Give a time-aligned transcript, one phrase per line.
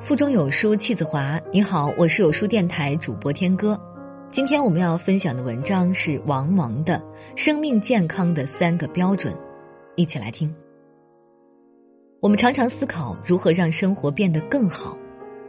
[0.00, 1.38] 腹中有书气自华。
[1.52, 3.78] 你好，我是有书电台主播天歌。
[4.30, 6.94] 今天我们要分享的文章是王蒙的
[7.38, 9.34] 《生命健康的三个标准》，
[9.96, 10.52] 一起来听。
[12.18, 14.96] 我们常常思考如何让生活变得更好，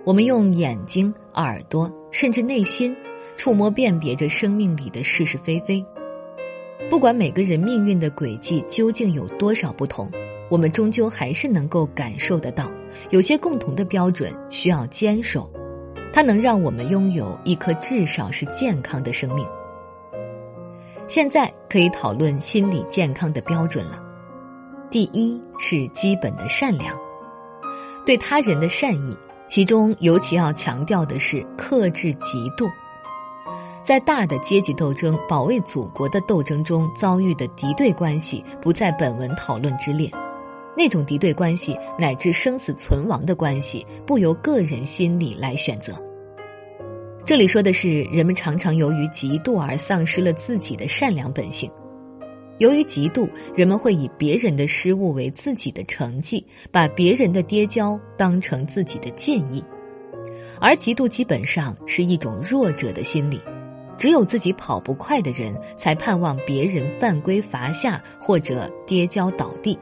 [0.03, 2.93] 我们用眼睛、耳朵，甚至内心，
[3.37, 5.83] 触摸辨别着生命里的是是非非。
[6.89, 10.11] 不管每个人命运的轨迹究竟有多少不同。
[10.49, 12.69] 我们终究还是能够感受得到，
[13.09, 15.51] 有些共同的标准需要坚守，
[16.13, 19.45] 它能让我们拥有一颗至少是健康的生命。
[21.07, 24.01] 现在可以讨论心理健康的标准了。
[24.89, 26.97] 第一是基本的善良，
[28.05, 32.69] 对他人的善意，其中尤其要强调的是克制嫉妒。
[33.83, 40.11] 在大的阶级斗争、保卫祖国的斗争中遭遇的敌对关系，不在本文讨论之列。
[40.75, 45.93] 那种敌对关系乃至生死存亡的关系，不由个人心理来选择。
[47.23, 51.69] 这里说的是，人们常常由于嫉妒而丧失了自己的善良本性。
[52.57, 59.63] 由于嫉妒，人们会以别人的失误为自己的成绩，把别人的跌跤当成自己的建议。
[60.59, 63.39] 而嫉妒基本上是一种弱者的心理，
[63.97, 69.77] 只有自己跑不快的人，才盼望别人犯规罚下或者跌跤倒地。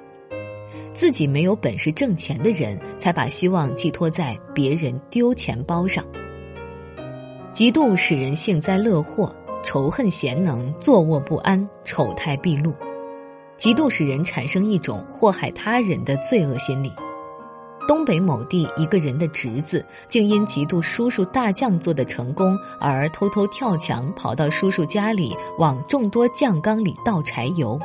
[1.00, 6.04] 自己没有本事挣钱的人，才把希望寄托在别人丢钱包上。
[7.54, 9.34] 嫉妒使人幸灾乐祸，
[9.64, 12.74] 仇恨贤能，坐卧不安，丑态毕露。
[13.58, 16.92] 嫉妒使人产生一种祸害他人的罪恶心理。
[17.88, 27.80] 东北某地一个人的侄子，竟因嫉妒叔叔大酱做的成功，而偷偷跳墙跑到叔叔家里，往众多酱缸里倒柴油。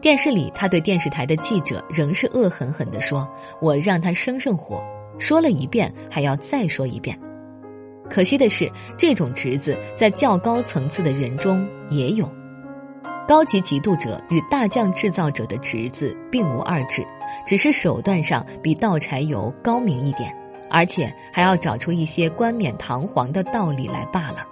[0.00, 3.28] 电视里，他对电视台的记者仍是恶狠狠地说
[3.60, 4.84] ：“我让他生生火，
[5.18, 7.18] 说了一遍还要再说一遍。”
[8.08, 12.28] 可惜的是，这种侄子在较高层次的人中也有。
[13.26, 17.04] 高级嫉妒者与大将制造者的侄子并无二致，
[17.44, 20.32] 只是手段上比倒柴油高明一点，
[20.70, 24.46] 而且还要找出一些冠冕堂皇的道理来罢了。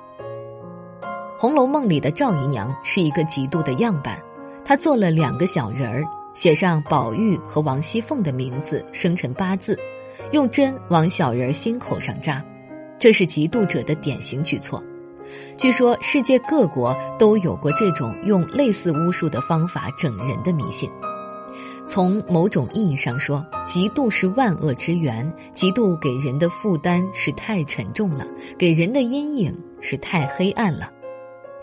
[1.39, 4.19] 《红楼梦》里的赵姨娘是一个嫉妒的样板。
[4.65, 9.79] 他做了两个小人儿，写上宝玉和王熙凤的名字，生辰八字，
[10.33, 12.43] 用针往小人心口上扎，
[12.99, 14.83] 这是嫉妒者的典型举措。
[15.57, 20.91] 据说世界各国都有过这种用类似巫术的方法整人的迷信。
[21.87, 28.27] 从某种意义上说，嫉妒是万恶之源，嫉妒给人的负担是太沉重了，
[28.59, 30.91] 给人的阴影是太黑暗了。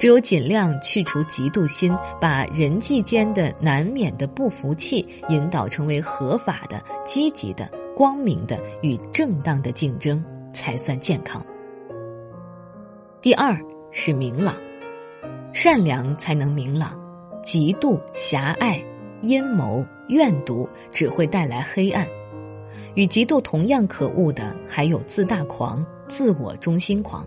[0.01, 10.25] 只有尽量去除嫉妒心，把人际间的难免的不服气引导成为合法的、积极的、光明的与正当的竞争，
[10.56, 11.45] 才算健康。
[13.22, 13.56] 第二
[13.91, 14.56] 是明朗，
[15.53, 17.00] 善良才能明朗，
[17.44, 18.84] 嫉妒、狭隘、
[19.22, 22.07] 阴谋、怨毒只会带来黑暗。
[22.95, 27.23] 与嫉妒同样可恶的还有自大狂、自我中心狂。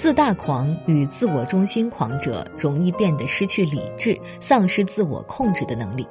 [0.00, 6.06] 自大狂与自我中心狂者容易变得失去理智，丧失自我控制的能力。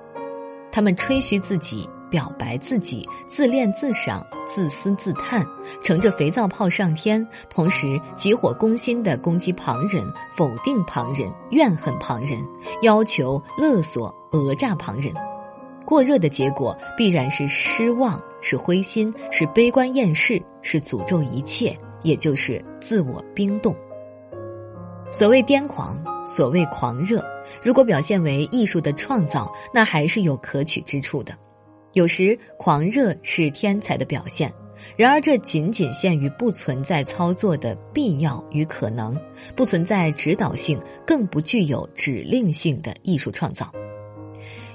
[0.69, 5.47] 他们吹嘘自己，表白自己，自恋自赏，自私自叹，
[5.81, 10.05] 乘着肥皂泡上天，同时急火攻心的攻击旁人，
[10.35, 12.45] 否定旁人，怨恨旁人，
[12.81, 15.13] 要求勒索讹诈旁人。
[15.85, 21.73] 过热的结果必然是失望，是灰心，是悲观厌世，是诅咒一切。
[22.03, 23.75] 也就是自我冰冻。
[25.11, 27.23] 所谓癫狂，所谓狂热，
[27.63, 31.33] 如果表现为艺术的创造，那还是有可取之处的。
[31.93, 34.51] 有时狂热是天才的表现，
[34.97, 39.17] 然而这仅仅限于不存在操作的必要与可能，
[39.55, 43.71] 不存在指导性，更不具有指令性的艺术创造。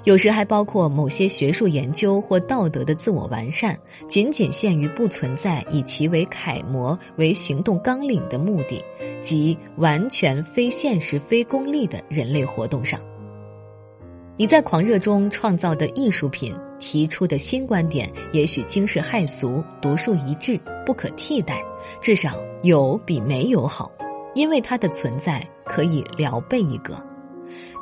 [0.03, 3.77] 有时还包括某些学术研究或道德的自我完善，
[4.09, 8.83] 仅仅限于不存在以其为楷模、为行动纲领的目的，
[9.21, 12.99] 即完全非现实、非功利的人类活动上。
[14.35, 21.63] 你在狂热中创造的艺术品，提出的新观点，也许惊世骇俗、独树一帜、不可替代，
[22.01, 23.89] 至少有比没有好，
[24.35, 26.93] 因为它的存在可以聊备一格。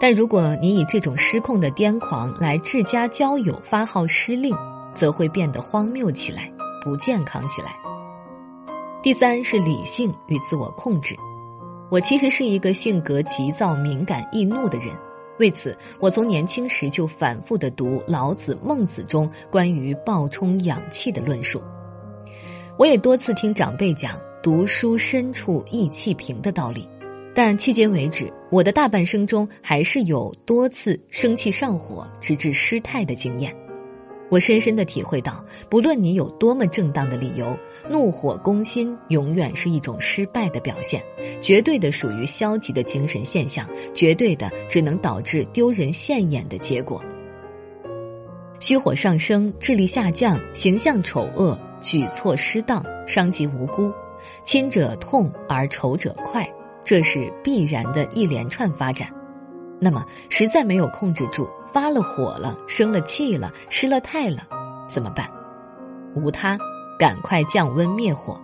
[0.01, 4.51] 但如果你以这种失控的癫狂来治家交友、发号施令，
[4.95, 6.51] 则会变得荒谬起来，
[6.83, 7.79] 不健康起来。
[9.03, 11.15] 第三是理性与自我控制。
[11.91, 14.87] 我其实是一个性格急躁、敏感、易怒的人，
[15.37, 21.61] 为此，我从年轻时就反复的读老子、孟子中关于暴冲养气的论述。
[22.75, 26.89] 我也多次听长辈讲“读书深处意气平”的道理，
[27.33, 33.55] 但迄今为止，我的大半生中还是有多次生气上火，直至失态的经验。
[34.29, 37.57] 我深深的体会到，不论你有多么正当的理由，
[37.89, 41.03] 怒火攻心永远是一种失败的表现，
[41.41, 47.03] 绝对的属于消极的精神现象，绝对的只能导致丢人现眼的结果。
[48.61, 53.91] 虚火上升，智力下降，形象丑恶，举措失当，伤及无辜，
[54.43, 56.49] 亲者痛而仇者快，
[56.83, 59.07] 这是必然的一连串发展。
[59.79, 61.49] 那么，实在没有控制住。
[61.73, 64.39] 发了火了，生了气了，失了态了，
[64.89, 65.25] 怎么办？
[66.13, 66.57] 无他，
[66.99, 68.37] 赶快降温灭火。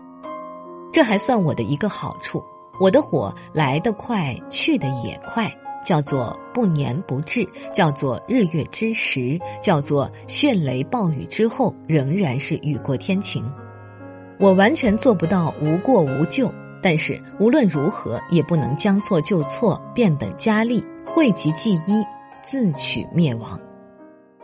[0.93, 2.41] 这还算我的一个好处，
[2.79, 5.53] 我的火来得快，去得也快，
[5.85, 13.43] 叫做不粘不滞，叫做日月之时，叫做迅雷暴雨之后仍然是雨过天晴。
[14.39, 16.49] 我完全做不到无过无咎，
[16.81, 22.05] 但是无论如何也不能将错就错，变本加厉，讳疾忌医。
[22.49, 23.59] 自取灭亡。